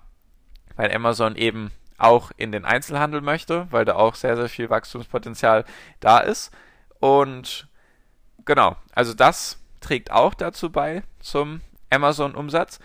Weil 0.75 0.93
Amazon 0.95 1.35
eben 1.35 1.71
auch 1.97 2.31
in 2.37 2.51
den 2.51 2.65
Einzelhandel 2.65 3.21
möchte, 3.21 3.67
weil 3.71 3.85
da 3.85 3.95
auch 3.95 4.15
sehr, 4.15 4.35
sehr 4.35 4.49
viel 4.49 4.69
Wachstumspotenzial 4.69 5.65
da 5.99 6.19
ist. 6.19 6.51
Und 6.99 7.67
genau, 8.45 8.75
also 8.93 9.13
das 9.13 9.59
trägt 9.79 10.11
auch 10.11 10.33
dazu 10.33 10.71
bei 10.71 11.03
zum 11.19 11.61
Amazon-Umsatz 11.89 12.79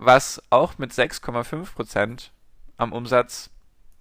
was 0.00 0.42
auch 0.48 0.78
mit 0.78 0.92
6,5% 0.92 2.30
am 2.78 2.92
Umsatz 2.92 3.50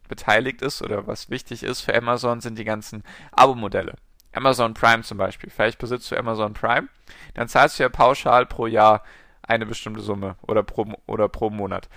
beteiligt 0.07 0.61
ist 0.61 0.81
oder 0.81 1.05
was 1.07 1.29
wichtig 1.29 1.61
ist 1.61 1.81
für 1.81 1.93
Amazon, 1.93 2.39
sind 2.39 2.57
die 2.57 2.63
ganzen 2.63 3.03
Abo-Modelle. 3.31 3.95
Amazon 4.31 4.73
Prime 4.73 5.03
zum 5.03 5.17
Beispiel. 5.17 5.49
Vielleicht 5.49 5.77
besitzt 5.77 6.09
du 6.09 6.17
Amazon 6.17 6.53
Prime, 6.53 6.87
dann 7.33 7.49
zahlst 7.49 7.77
du 7.77 7.83
ja 7.83 7.89
pauschal 7.89 8.45
pro 8.45 8.65
Jahr 8.65 9.03
eine 9.41 9.65
bestimmte 9.65 10.01
Summe 10.01 10.35
oder 10.41 10.63
pro, 10.63 10.87
oder 11.05 11.27
pro 11.27 11.49
Monat. 11.49 11.89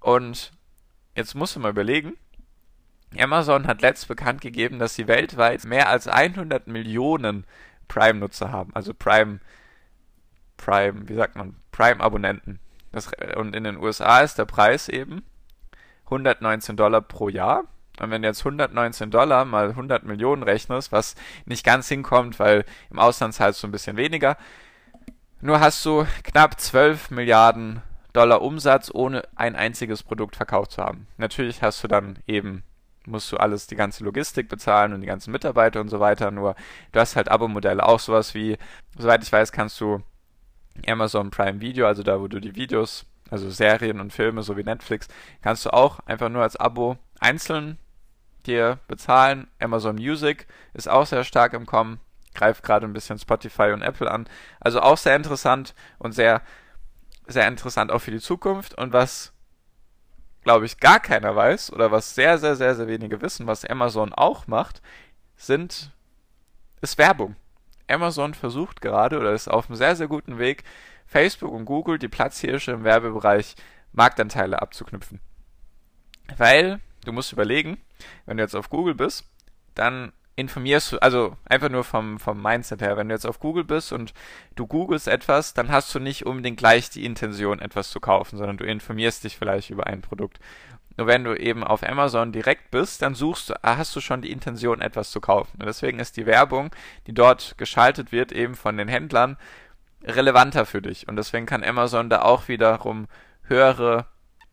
Und 0.00 0.52
jetzt 1.16 1.34
musst 1.34 1.56
du 1.56 1.60
mal 1.60 1.70
überlegen, 1.70 2.12
Amazon 3.18 3.66
hat 3.66 3.80
letzt 3.80 4.08
bekannt 4.08 4.42
gegeben, 4.42 4.78
dass 4.78 4.94
sie 4.94 5.08
weltweit 5.08 5.64
mehr 5.64 5.88
als 5.88 6.06
100 6.06 6.66
Millionen 6.66 7.46
Prime-Nutzer 7.88 8.52
haben. 8.52 8.74
Also 8.74 8.92
Prime, 8.92 9.40
Prime, 10.58 11.08
wie 11.08 11.14
sagt 11.14 11.36
man, 11.36 11.56
Prime-Abonnenten. 11.70 12.58
Das, 12.92 13.10
und 13.36 13.56
in 13.56 13.64
den 13.64 13.78
USA 13.78 14.20
ist 14.20 14.38
der 14.38 14.44
Preis 14.44 14.88
eben 14.88 15.24
119 16.04 16.76
Dollar 16.76 17.00
pro 17.00 17.28
Jahr. 17.28 17.64
Und 18.00 18.10
wenn 18.10 18.22
du 18.22 18.28
jetzt 18.28 18.40
119 18.40 19.10
Dollar 19.10 19.44
mal 19.44 19.70
100 19.70 20.04
Millionen 20.04 20.42
rechnest, 20.42 20.92
was 20.92 21.14
nicht 21.44 21.64
ganz 21.64 21.88
hinkommt, 21.88 22.38
weil 22.38 22.64
im 22.90 22.98
Ausland 22.98 23.34
zahlst 23.34 23.62
du 23.62 23.68
ein 23.68 23.72
bisschen 23.72 23.96
weniger, 23.96 24.36
nur 25.40 25.60
hast 25.60 25.84
du 25.84 26.06
knapp 26.22 26.60
12 26.60 27.10
Milliarden 27.10 27.82
Dollar 28.12 28.42
Umsatz, 28.42 28.90
ohne 28.92 29.22
ein 29.34 29.56
einziges 29.56 30.02
Produkt 30.02 30.36
verkauft 30.36 30.72
zu 30.72 30.82
haben. 30.82 31.06
Natürlich 31.16 31.62
hast 31.62 31.82
du 31.82 31.88
dann 31.88 32.18
eben, 32.26 32.62
musst 33.06 33.32
du 33.32 33.38
alles, 33.38 33.66
die 33.66 33.76
ganze 33.76 34.04
Logistik 34.04 34.48
bezahlen 34.48 34.92
und 34.92 35.00
die 35.00 35.06
ganzen 35.06 35.32
Mitarbeiter 35.32 35.80
und 35.80 35.88
so 35.88 35.98
weiter, 35.98 36.30
nur 36.30 36.54
du 36.92 37.00
hast 37.00 37.16
halt 37.16 37.30
Abo-Modelle, 37.30 37.84
auch 37.84 38.00
sowas 38.00 38.34
wie, 38.34 38.58
soweit 38.98 39.22
ich 39.22 39.32
weiß, 39.32 39.50
kannst 39.52 39.80
du 39.80 40.02
Amazon 40.86 41.30
Prime 41.30 41.60
Video, 41.60 41.86
also 41.86 42.02
da, 42.02 42.20
wo 42.20 42.28
du 42.28 42.40
die 42.40 42.54
Videos, 42.54 43.04
also 43.30 43.50
Serien 43.50 44.00
und 44.00 44.12
Filme, 44.12 44.42
so 44.42 44.56
wie 44.56 44.64
Netflix, 44.64 45.08
kannst 45.42 45.64
du 45.64 45.72
auch 45.72 46.00
einfach 46.06 46.28
nur 46.28 46.42
als 46.42 46.56
Abo 46.56 46.98
einzeln 47.20 47.78
dir 48.46 48.78
bezahlen. 48.88 49.48
Amazon 49.60 49.96
Music 49.96 50.46
ist 50.74 50.88
auch 50.88 51.06
sehr 51.06 51.24
stark 51.24 51.52
im 51.54 51.66
Kommen, 51.66 52.00
greift 52.34 52.62
gerade 52.62 52.86
ein 52.86 52.92
bisschen 52.92 53.18
Spotify 53.18 53.72
und 53.72 53.82
Apple 53.82 54.10
an. 54.10 54.28
Also 54.60 54.80
auch 54.80 54.98
sehr 54.98 55.16
interessant 55.16 55.74
und 55.98 56.12
sehr, 56.12 56.42
sehr 57.26 57.46
interessant 57.46 57.90
auch 57.90 58.00
für 58.00 58.10
die 58.10 58.20
Zukunft. 58.20 58.76
Und 58.76 58.92
was, 58.92 59.32
glaube 60.42 60.66
ich, 60.66 60.78
gar 60.78 61.00
keiner 61.00 61.34
weiß 61.36 61.72
oder 61.72 61.90
was 61.90 62.14
sehr, 62.14 62.38
sehr, 62.38 62.56
sehr, 62.56 62.74
sehr 62.74 62.88
wenige 62.88 63.22
wissen, 63.22 63.46
was 63.46 63.64
Amazon 63.64 64.12
auch 64.12 64.46
macht, 64.46 64.82
sind, 65.36 65.90
ist 66.80 66.98
Werbung. 66.98 67.36
Amazon 67.92 68.34
versucht 68.34 68.80
gerade 68.80 69.18
oder 69.18 69.32
ist 69.32 69.48
auf 69.48 69.68
einem 69.68 69.76
sehr, 69.76 69.96
sehr 69.96 70.08
guten 70.08 70.38
Weg, 70.38 70.64
Facebook 71.06 71.52
und 71.52 71.64
Google, 71.64 71.98
die 71.98 72.08
Platzhirsche 72.08 72.72
im 72.72 72.84
Werbebereich, 72.84 73.54
Marktanteile 73.92 74.60
abzuknüpfen. 74.62 75.20
Weil, 76.36 76.80
du 77.04 77.12
musst 77.12 77.32
überlegen, 77.32 77.78
wenn 78.26 78.38
du 78.38 78.42
jetzt 78.42 78.56
auf 78.56 78.70
Google 78.70 78.94
bist, 78.94 79.26
dann 79.74 80.12
informierst 80.34 80.92
du, 80.92 80.98
also 80.98 81.36
einfach 81.44 81.68
nur 81.68 81.84
vom, 81.84 82.18
vom 82.18 82.40
Mindset 82.40 82.80
her, 82.80 82.96
wenn 82.96 83.08
du 83.08 83.14
jetzt 83.14 83.26
auf 83.26 83.38
Google 83.38 83.64
bist 83.64 83.92
und 83.92 84.14
du 84.54 84.66
googelst 84.66 85.08
etwas, 85.08 85.52
dann 85.52 85.70
hast 85.70 85.94
du 85.94 85.98
nicht 85.98 86.24
unbedingt 86.24 86.58
gleich 86.58 86.88
die 86.90 87.04
Intention, 87.04 87.60
etwas 87.60 87.90
zu 87.90 88.00
kaufen, 88.00 88.38
sondern 88.38 88.56
du 88.56 88.64
informierst 88.64 89.24
dich 89.24 89.36
vielleicht 89.36 89.70
über 89.70 89.86
ein 89.86 90.00
Produkt. 90.00 90.40
Nur 90.96 91.06
wenn 91.06 91.24
du 91.24 91.34
eben 91.34 91.64
auf 91.64 91.82
Amazon 91.82 92.32
direkt 92.32 92.70
bist, 92.70 93.02
dann 93.02 93.14
suchst 93.14 93.50
du, 93.50 93.54
hast 93.62 93.94
du 93.96 94.00
schon 94.00 94.22
die 94.22 94.32
Intention, 94.32 94.80
etwas 94.80 95.10
zu 95.10 95.20
kaufen. 95.20 95.58
Und 95.58 95.66
deswegen 95.66 95.98
ist 95.98 96.16
die 96.16 96.26
Werbung, 96.26 96.70
die 97.06 97.14
dort 97.14 97.56
geschaltet 97.58 98.12
wird, 98.12 98.32
eben 98.32 98.54
von 98.54 98.76
den 98.76 98.88
Händlern, 98.88 99.36
relevanter 100.04 100.66
für 100.66 100.82
dich. 100.82 101.08
Und 101.08 101.16
deswegen 101.16 101.46
kann 101.46 101.64
Amazon 101.64 102.10
da 102.10 102.22
auch 102.22 102.48
wiederum 102.48 103.06
höhere 103.44 104.06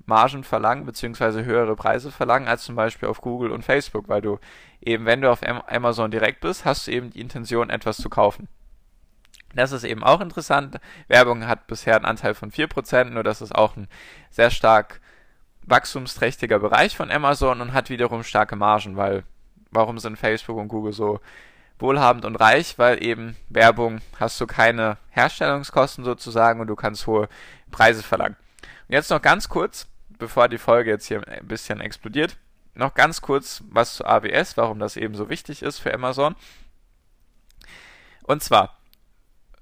Margen 0.05 0.43
verlangen, 0.43 0.85
beziehungsweise 0.85 1.45
höhere 1.45 1.75
Preise 1.75 2.11
verlangen, 2.11 2.47
als 2.47 2.63
zum 2.63 2.75
Beispiel 2.75 3.09
auf 3.09 3.21
Google 3.21 3.51
und 3.51 3.63
Facebook, 3.63 4.09
weil 4.09 4.21
du 4.21 4.39
eben, 4.81 5.05
wenn 5.05 5.21
du 5.21 5.31
auf 5.31 5.41
Amazon 5.43 6.11
direkt 6.11 6.41
bist, 6.41 6.65
hast 6.65 6.87
du 6.87 6.91
eben 6.91 7.11
die 7.11 7.21
Intention, 7.21 7.69
etwas 7.69 7.97
zu 7.97 8.09
kaufen. 8.09 8.47
Das 9.55 9.71
ist 9.71 9.83
eben 9.83 10.03
auch 10.03 10.21
interessant. 10.21 10.79
Werbung 11.07 11.47
hat 11.47 11.67
bisher 11.67 11.95
einen 11.95 12.05
Anteil 12.05 12.33
von 12.33 12.51
4%, 12.51 13.05
nur 13.05 13.23
das 13.23 13.41
ist 13.41 13.53
auch 13.53 13.75
ein 13.77 13.87
sehr 14.29 14.51
stark 14.51 15.01
wachstumsträchtiger 15.69 16.59
Bereich 16.59 16.95
von 16.95 17.11
Amazon 17.11 17.61
und 17.61 17.73
hat 17.73 17.89
wiederum 17.89 18.23
starke 18.23 18.55
Margen, 18.55 18.97
weil 18.97 19.23
warum 19.71 19.99
sind 19.99 20.17
Facebook 20.17 20.57
und 20.57 20.67
Google 20.67 20.93
so 20.93 21.19
wohlhabend 21.77 22.25
und 22.25 22.35
reich? 22.35 22.77
Weil 22.77 23.03
eben 23.03 23.35
Werbung 23.49 24.01
hast 24.19 24.39
du 24.41 24.47
keine 24.47 24.97
Herstellungskosten 25.09 26.03
sozusagen 26.03 26.59
und 26.59 26.67
du 26.67 26.75
kannst 26.75 27.07
hohe 27.07 27.29
Preise 27.71 28.03
verlangen. 28.03 28.35
Und 28.87 28.93
jetzt 28.93 29.11
noch 29.11 29.21
ganz 29.21 29.49
kurz, 29.49 29.87
bevor 30.09 30.47
die 30.47 30.57
Folge 30.57 30.91
jetzt 30.91 31.07
hier 31.07 31.25
ein 31.27 31.47
bisschen 31.47 31.81
explodiert, 31.81 32.37
noch 32.73 32.93
ganz 32.93 33.21
kurz 33.21 33.63
was 33.69 33.95
zu 33.95 34.05
AWS, 34.05 34.57
warum 34.57 34.79
das 34.79 34.97
eben 34.97 35.15
so 35.15 35.29
wichtig 35.29 35.61
ist 35.61 35.79
für 35.79 35.93
Amazon. 35.93 36.35
Und 38.23 38.43
zwar, 38.43 38.77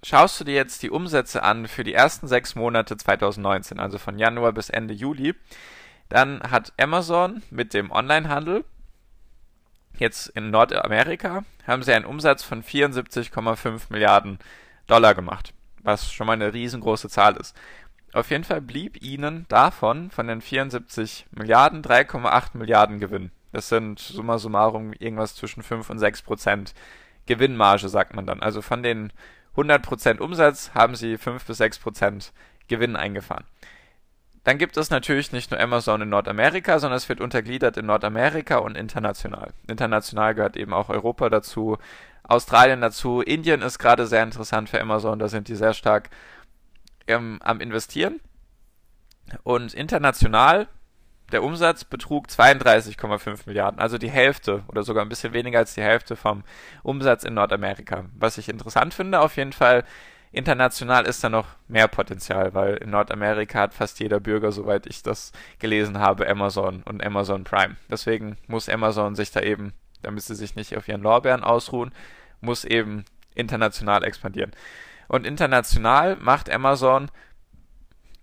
schaust 0.04 0.40
du 0.40 0.44
dir 0.44 0.56
jetzt 0.56 0.84
die 0.84 0.90
Umsätze 0.90 1.44
an 1.44 1.68
für 1.68 1.84
die 1.84 1.94
ersten 1.94 2.28
sechs 2.28 2.56
Monate 2.56 2.98
2019, 2.98 3.80
also 3.80 3.98
von 3.98 4.20
Januar 4.20 4.52
bis 4.52 4.70
Ende 4.70 4.94
Juli, 4.94 5.36
dann 6.10 6.42
hat 6.42 6.74
Amazon 6.80 7.44
mit 7.50 7.74
dem 7.74 7.92
Onlinehandel 7.92 8.64
jetzt 10.00 10.28
in 10.30 10.52
Nordamerika 10.52 11.44
haben 11.66 11.84
sie 11.84 11.94
einen 11.94 12.06
Umsatz 12.06 12.44
von 12.44 12.64
74,5 12.64 13.88
Milliarden 13.90 14.40
Dollar 14.86 15.16
gemacht, 15.16 15.54
was 15.82 16.12
schon 16.12 16.28
mal 16.28 16.34
eine 16.34 16.54
riesengroße 16.54 17.10
Zahl 17.10 17.36
ist. 17.38 17.56
Auf 18.14 18.32
jeden 18.32 18.44
Fall 18.44 18.62
blieb 18.62 19.02
ihnen 19.02 19.46
davon, 19.50 20.12
von 20.12 20.28
den 20.28 20.42
74 20.42 21.28
Milliarden, 21.32 21.82
3,8 21.82 22.58
Milliarden 22.58 23.00
Gewinn. 23.00 23.32
Das 23.52 23.70
sind 23.70 24.00
summa 24.00 24.38
summarum 24.38 24.94
irgendwas 24.94 25.36
zwischen 25.36 25.62
5 25.62 25.90
und 25.90 26.00
6 26.00 26.22
Prozent 26.22 26.74
Gewinnmarge, 27.26 27.90
sagt 27.90 28.16
man 28.16 28.26
dann. 28.26 28.42
Also 28.42 28.62
von 28.62 28.84
den 28.84 29.12
100 29.52 29.82
Prozent 29.84 30.22
Umsatz 30.22 30.72
haben 30.74 30.96
sie 30.96 31.18
5 31.18 31.46
bis 31.46 31.58
6 31.58 31.80
Prozent 31.80 32.34
Gewinn 32.68 32.96
eingefahren. 32.96 33.46
Dann 34.48 34.58
gibt 34.58 34.77
es 34.77 34.89
natürlich 34.89 35.34
nicht 35.34 35.51
nur 35.51 35.60
Amazon 35.60 36.04
in 36.04 36.08
Nordamerika, 36.08 36.80
sondern 36.80 36.96
es 36.96 37.10
wird 37.10 37.20
untergliedert 37.20 37.75
in 37.75 37.86
Nordamerika 37.86 38.60
und 38.60 38.77
international. 38.77 39.51
International 39.68 40.36
gehört 40.36 40.56
eben 40.56 40.72
auch 40.72 40.88
Europa 40.88 41.30
dazu, 41.30 41.77
Australien 42.24 42.80
dazu. 42.80 43.20
Indien 43.20 43.62
ist 43.62 43.77
gerade 43.77 44.08
sehr 44.08 44.24
interessant 44.24 44.70
für 44.70 44.80
Amazon, 44.80 45.20
da 45.20 45.27
sind 45.27 45.50
die 45.50 45.56
sehr 45.58 45.74
stark 45.74 46.10
ähm, 47.08 47.39
am 47.44 47.60
Investieren. 47.60 48.22
Und 49.44 49.74
international, 49.74 50.70
der 51.34 51.44
Umsatz 51.44 51.84
betrug 51.84 52.27
32,5 52.27 53.48
Milliarden, 53.48 53.82
also 53.82 53.98
die 53.98 54.10
Hälfte 54.10 54.63
oder 54.70 54.84
sogar 54.84 55.04
ein 55.04 55.10
bisschen 55.10 55.34
weniger 55.34 55.60
als 55.60 55.74
die 55.74 55.84
Hälfte 55.84 56.16
vom 56.16 56.46
Umsatz 56.84 57.25
in 57.25 57.34
Nordamerika. 57.34 58.06
Was 58.18 58.38
ich 58.38 58.48
interessant 58.48 58.94
finde, 58.94 59.20
auf 59.20 59.36
jeden 59.36 59.51
Fall, 59.51 59.84
international 60.32 61.06
ist 61.06 61.24
da 61.24 61.30
noch 61.30 61.48
mehr 61.68 61.88
Potenzial, 61.88 62.54
weil 62.54 62.76
in 62.78 62.90
Nordamerika 62.90 63.60
hat 63.60 63.74
fast 63.74 64.00
jeder 64.00 64.20
Bürger, 64.20 64.52
soweit 64.52 64.86
ich 64.86 65.04
das 65.04 65.32
gelesen 65.60 66.00
habe, 66.00 66.30
Amazon 66.30 66.84
und 66.84 67.04
Amazon 67.04 67.44
Prime. 67.44 67.76
Deswegen 67.90 68.38
muss 68.48 68.70
Amazon 68.70 69.16
sich 69.16 69.32
da 69.32 69.42
eben, 69.42 69.74
damit 70.02 70.24
sie 70.24 70.36
sich 70.36 70.56
nicht 70.56 70.76
auf 70.78 70.88
ihren 70.88 71.02
Lorbeeren 71.02 71.44
ausruhen, 71.44 71.92
muss 72.42 72.66
eben 72.66 73.06
international 73.36 74.04
expandieren. 74.04 74.52
Und 75.08 75.26
international 75.26 76.18
macht 76.18 76.50
Amazon 76.50 77.10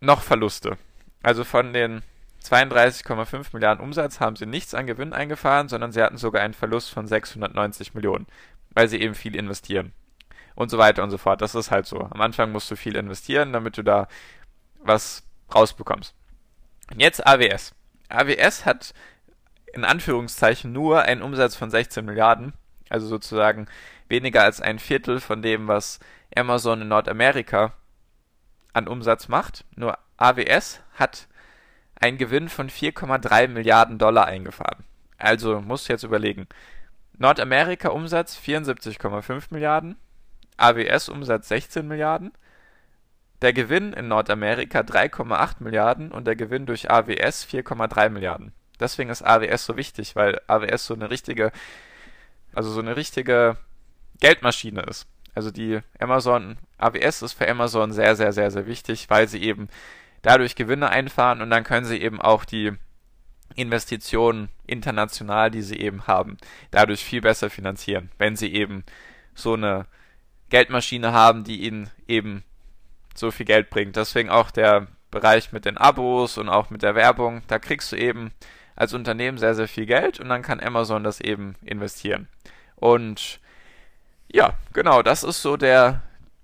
noch 0.01 0.23
Verluste. 0.23 0.77
Also 1.23 1.45
von 1.45 1.73
den 1.73 2.03
32,5 2.45 3.47
Milliarden 3.55 3.83
Umsatz 3.83 4.21
haben 4.21 4.37
sie 4.37 4.45
nichts 4.45 4.75
an 4.75 4.87
Gewinn 4.87 5.15
eingefahren, 5.15 5.69
sondern 5.69 5.93
sie 5.93 6.03
hatten 6.03 6.19
sogar 6.19 6.43
einen 6.43 6.53
Verlust 6.53 6.91
von 6.91 7.07
690 7.07 7.95
Millionen, 7.95 8.27
weil 8.75 8.89
sie 8.89 9.01
eben 9.01 9.15
viel 9.15 9.35
investieren. 9.35 9.93
Und 10.55 10.71
so 10.71 10.79
weiter 10.79 11.03
und 11.03 11.11
so 11.11 11.19
fort. 11.19 11.41
Das 11.41 11.55
ist 11.55 11.71
halt 11.71 11.87
so. 11.87 11.99
Am 11.99 12.21
Anfang 12.21 12.53
musst 12.53 12.71
du 12.71 12.77
viel 12.77 12.97
investieren, 12.97 13.53
damit 13.53 13.77
du 13.77 13.83
da 13.83 14.07
was 14.79 15.25
rausbekommst. 15.53 16.15
Und 16.93 17.01
jetzt 17.01 17.27
AWS. 17.27 17.75
AWS 18.09 18.65
hat 18.65 18.95
in 19.73 19.85
Anführungszeichen 19.85 20.73
nur 20.73 21.03
einen 21.03 21.23
Umsatz 21.23 21.57
von 21.57 21.71
16 21.71 22.05
Milliarden, 22.05 22.53
also 22.89 23.07
sozusagen 23.07 23.67
weniger 24.09 24.43
als 24.43 24.61
ein 24.61 24.79
Viertel 24.79 25.21
von 25.21 25.43
dem, 25.43 25.67
was 25.67 25.99
Amazon 26.37 26.83
in 26.83 26.89
Nordamerika 26.89 27.73
an 28.73 28.87
Umsatz 28.87 29.29
macht. 29.29 29.65
Nur 29.75 29.99
AWS 30.17 30.81
hat 30.95 31.27
einen 31.97 32.19
Gewinn 32.19 32.49
von 32.49 32.71
4,3 32.71 33.49
Milliarden 33.49 33.99
Dollar 33.99 34.27
eingefahren. 34.27 34.85
Also 35.19 35.61
musst 35.61 35.89
du 35.89 35.93
jetzt 35.93 36.05
überlegen. 36.05 36.47
Nordamerika 37.17 37.89
Umsatz 37.89 38.37
74,5 38.39 39.47
Milliarden, 39.51 39.97
AWS 40.57 41.09
Umsatz 41.09 41.49
16 41.49 41.87
Milliarden, 41.87 42.33
der 43.43 43.53
Gewinn 43.53 43.93
in 43.93 44.09
Nordamerika 44.09 44.81
3,8 44.81 45.57
Milliarden 45.61 46.11
und 46.11 46.27
der 46.27 46.37
Gewinn 46.37 46.67
durch 46.67 46.91
AWS 46.91 47.47
4,3 47.47 48.09
Milliarden. 48.09 48.53
Deswegen 48.81 49.11
ist 49.11 49.23
AWS 49.23 49.67
so 49.67 49.77
wichtig, 49.77 50.17
weil 50.17 50.41
AWS 50.47 50.87
so 50.87 50.95
eine 50.95 51.11
richtige, 51.11 51.53
also 52.55 52.71
so 52.71 52.81
eine 52.81 52.97
richtige 52.97 53.57
Geldmaschine 54.21 54.83
ist. 54.83 55.07
Also 55.35 55.51
die 55.51 55.81
Amazon, 55.99 56.57
AWS 56.79 57.23
ist 57.23 57.33
für 57.35 57.49
Amazon 57.49 57.93
sehr, 57.93 58.17
sehr, 58.17 58.33
sehr, 58.33 58.51
sehr 58.51 58.67
wichtig, 58.67 59.11
weil 59.11 59.29
sie 59.29 59.43
eben 59.43 59.69
dadurch 60.23 60.55
Gewinne 60.55 60.91
einfahren 60.91 61.43
und 61.43 61.51
dann 61.51 61.65
können 61.65 61.87
sie 61.87 62.01
eben 62.01 62.21
auch 62.21 62.45
die 62.45 62.73
Investitionen 63.57 64.49
international, 64.67 65.51
die 65.51 65.63
sie 65.63 65.79
eben 65.79 66.07
haben, 66.07 66.39
dadurch 66.71 67.05
viel 67.05 67.21
besser 67.21 67.51
finanzieren, 67.51 68.11
wenn 68.19 68.37
sie 68.37 68.53
eben 68.53 68.85
so 69.35 69.55
eine 69.55 69.87
Geldmaschine 70.55 71.13
haben, 71.13 71.43
die 71.43 71.67
ihnen 71.67 71.91
eben 72.07 72.45
so 73.13 73.33
viel 73.33 73.45
Geld 73.45 73.71
bringt. 73.71 73.97
Deswegen 73.97 74.31
auch 74.31 74.53
der 74.53 74.87
Bereich 75.11 75.51
mit 75.51 75.65
den 75.65 75.77
Abos 75.77 76.39
und 76.39 76.49
auch 76.49 76.71
mit 76.71 76.83
der 76.85 76.95
Werbung, 76.95 77.43
da 77.49 77.59
kriegst 77.59 77.91
du 77.91 77.97
eben 77.97 78.31
als 78.77 78.95
Unternehmen 78.95 79.37
sehr, 79.37 79.57
sehr 79.57 79.67
viel 79.67 79.85
Geld 79.85 80.21
und 80.21 80.29
dann 80.29 80.43
kann 80.43 80.61
Amazon 80.61 81.03
das 81.03 81.21
eben 81.21 81.57
investieren. 81.65 82.29
Und 82.77 83.41
ja, 84.33 84.55
genau, 84.73 85.03
das 85.03 85.25
ist 85.25 85.43
so 85.43 85.57
der, 85.57 86.03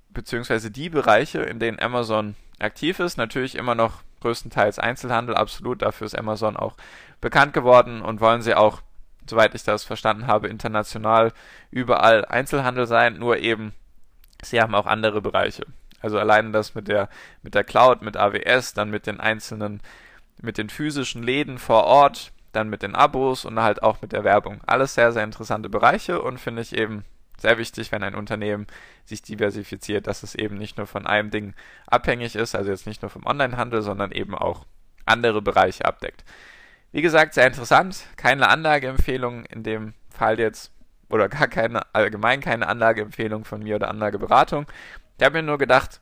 beziehungsweise 0.09 0.73
die 0.73 0.89
Bereiche, 0.89 1.43
in 1.43 1.61
denen 1.61 1.79
Amazon 1.79 2.35
aktiv 2.59 2.99
ist. 2.99 3.17
Natürlich 3.17 3.55
immer 3.55 3.77
noch 3.77 4.03
größtenteils 4.23 4.81
Einzelhandel, 4.81 5.37
absolut. 5.37 5.83
Dafür 5.83 6.07
ist 6.07 6.19
Amazon 6.19 6.57
auch 6.57 6.77
bekannt 7.21 7.53
geworden 7.53 8.03
und 8.03 8.21
wollen 8.21 8.43
sie 8.43 8.57
auch, 8.57 8.83
soweit 9.29 9.55
ich 9.55 9.63
das 9.63 9.85
verstanden 9.85 10.27
habe, 10.27 10.49
international 10.49 11.33
überall 11.71 12.25
Einzelhandel 12.25 12.89
sein, 12.89 13.17
nur 13.17 13.39
eben, 13.39 13.73
sie 14.45 14.61
haben 14.61 14.75
auch 14.75 14.87
andere 14.87 15.21
Bereiche. 15.21 15.65
Also 16.01 16.19
alleine 16.19 16.51
das 16.51 16.75
mit 16.75 16.89
der, 16.89 17.09
mit 17.43 17.55
der 17.55 17.65
Cloud, 17.65 18.03
mit 18.03 18.17
AWS, 18.17 18.75
dann 18.75 18.91
mit 18.91 19.07
den 19.07 19.21
einzelnen, 19.21 19.83
mit 20.41 20.59
den 20.59 20.71
physischen 20.71 21.23
Läden 21.23 21.59
vor 21.59 21.85
Ort, 21.85 22.33
dann 22.53 22.69
mit 22.69 22.83
den 22.83 22.95
Abos 22.95 23.45
und 23.45 23.61
halt 23.61 23.83
auch 23.83 24.03
mit 24.03 24.13
der 24.13 24.25
Werbung. 24.25 24.61
Alles 24.67 24.95
sehr, 24.95 25.13
sehr 25.13 25.25
interessante 25.25 25.69
Bereiche 25.69 26.21
und 26.23 26.39
finde 26.39 26.63
ich 26.63 26.77
eben 26.77 27.05
sehr 27.39 27.59
wichtig, 27.59 27.93
wenn 27.93 28.03
ein 28.03 28.15
Unternehmen 28.15 28.67
sich 29.05 29.23
diversifiziert, 29.23 30.07
dass 30.07 30.23
es 30.23 30.35
eben 30.35 30.57
nicht 30.57 30.77
nur 30.77 30.87
von 30.87 31.07
einem 31.07 31.31
Ding 31.31 31.55
abhängig 31.87 32.37
ist, 32.37 32.55
also 32.55 32.71
jetzt 32.71 32.87
nicht 32.87 33.03
nur 33.03 33.11
vom 33.11 33.25
Onlinehandel, 33.25 33.83
sondern 33.83 34.13
eben 34.13 34.35
auch 34.35 34.67
andere 35.07 35.41
Bereiche 35.41 35.85
abdeckt. 35.85 36.25
Wie 36.93 37.03
gesagt, 37.03 37.35
sehr 37.35 37.47
interessant. 37.47 38.05
Keine 38.17 38.49
Anlageempfehlung 38.49 39.45
in 39.47 39.63
dem 39.63 39.95
Fall 40.11 40.39
jetzt 40.39 40.73
oder 41.11 41.29
gar 41.29 41.49
keine, 41.49 41.83
allgemein 41.95 42.41
keine 42.41 42.69
Anlageempfehlung 42.69 43.45
von 43.45 43.63
mir 43.63 43.77
oder 43.77 43.89
Anlageberatung. 43.89 44.67
Ich 45.19 45.25
habe 45.25 45.39
mir 45.39 45.43
nur 45.43 45.59
gedacht, 45.59 46.01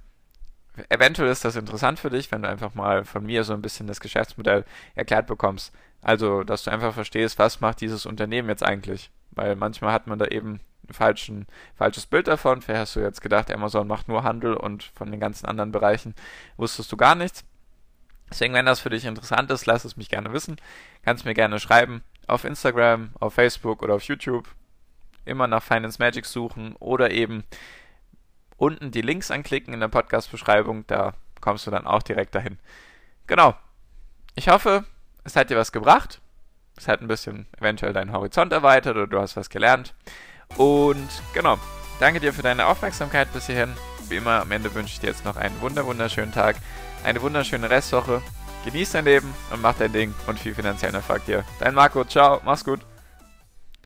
eventuell 0.89 1.31
ist 1.31 1.45
das 1.45 1.57
interessant 1.57 1.99
für 1.99 2.11
dich, 2.11 2.31
wenn 2.31 2.43
du 2.43 2.49
einfach 2.49 2.75
mal 2.75 3.05
von 3.05 3.25
mir 3.25 3.45
so 3.45 3.55
ein 3.55 3.63
bisschen 3.63 3.87
das 3.87 4.01
Geschäftsmodell 4.01 4.65
erklärt 4.95 5.27
bekommst. 5.27 5.73
Also, 6.03 6.45
dass 6.45 6.65
du 6.65 6.71
einfach 6.71 6.95
verstehst, 6.95 7.39
was 7.39 7.61
macht 7.61 7.81
dieses 7.81 8.07
Unternehmen 8.07 8.49
jetzt 8.49 8.63
eigentlich? 8.63 9.11
Weil 9.33 9.57
manchmal 9.57 9.93
hat 9.93 10.07
man 10.07 10.19
da 10.19 10.27
eben 10.27 10.61
ein 10.89 10.95
falschen, 10.95 11.47
falsches 11.75 12.07
Bild 12.07 12.29
davon. 12.29 12.63
Vielleicht 12.63 12.81
hast 12.81 12.97
du 12.97 13.01
jetzt 13.01 13.21
gedacht, 13.21 13.51
Amazon 13.51 13.89
macht 13.89 14.09
nur 14.09 14.23
Handel 14.23 14.55
und 14.55 14.85
von 14.95 15.11
den 15.11 15.21
ganzen 15.21 15.47
anderen 15.47 15.73
Bereichen 15.73 16.15
wusstest 16.57 16.91
du 16.93 16.97
gar 16.97 17.15
nichts. 17.15 17.45
Deswegen, 18.31 18.55
wenn 18.55 18.67
das 18.67 18.81
für 18.81 18.91
dich 18.91 19.05
interessant 19.05 19.51
ist, 19.51 19.67
lass 19.67 19.85
es 19.85 19.97
mich 19.97 20.11
gerne 20.11 20.33
wissen. 20.33 20.57
Kannst 21.03 21.25
mir 21.25 21.35
gerne 21.35 21.59
schreiben 21.59 22.03
auf 22.27 22.45
Instagram, 22.45 23.11
auf 23.19 23.35
Facebook 23.35 23.83
oder 23.83 23.95
auf 23.95 24.03
YouTube. 24.03 24.49
Immer 25.29 25.47
nach 25.47 25.63
Finance 25.63 25.99
Magic 25.99 26.27
suchen 26.27 26.75
oder 26.77 27.11
eben 27.11 27.45
unten 28.57 28.91
die 28.91 29.03
Links 29.03 29.31
anklicken 29.31 29.75
in 29.75 29.81
der 29.81 29.89
Podcast-Beschreibung. 29.89 30.87
Da 30.87 31.15
kommst 31.41 31.67
du 31.67 31.71
dann 31.71 31.87
auch 31.87 32.03
direkt 32.03 32.35
dahin. 32.35 32.59
Genau. 33.27 33.55
Ich 34.35 34.49
hoffe, 34.49 34.85
es 35.25 35.37
hat 35.37 35.51
dir 35.51 35.57
was 35.57 35.73
gebracht. 35.73 36.21
Es 36.77 36.89
hat 36.89 37.01
ein 37.01 37.09
bisschen 37.09 37.47
eventuell 37.59 37.93
deinen 37.93 38.13
Horizont 38.13 38.53
erweitert 38.53 38.97
oder 38.97 39.07
du 39.07 39.21
hast 39.21 39.37
was 39.37 39.51
gelernt. 39.51 39.95
Und 40.57 41.09
genau. 41.35 41.59
Danke 42.01 42.21
dir 42.21 42.33
für 42.33 42.43
deine 42.43 42.67
Aufmerksamkeit 42.67 43.33
bis 43.33 43.47
hierhin. 43.47 43.75
Wie 44.09 44.17
immer, 44.17 44.41
am 44.41 44.53
Ende 44.53 44.73
wünsche 44.75 44.93
ich 44.95 45.01
dir 45.01 45.09
jetzt 45.09 45.25
noch 45.25 45.37
einen 45.37 45.61
wunderschönen 45.61 46.33
Tag 46.33 46.57
eine 47.05 47.23
wunderschöne 47.23 47.71
Restwoche. 47.71 48.23
Genieß 48.65 48.93
dein 48.93 49.05
Leben 49.05 49.33
und 49.53 49.63
mach 49.63 49.75
dein 49.75 49.93
Ding 49.93 50.15
und 50.27 50.39
viel 50.39 50.55
finanziellen 50.55 50.97
Erfolg 50.97 51.25
dir. 51.27 51.45
Dein 51.61 51.75
Marco, 51.75 52.05
ciao, 52.05 52.41
mach's 52.45 52.65
gut. 52.65 52.81